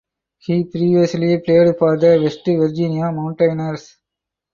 [0.39, 3.97] He previously played for the West Virginia Mountaineers.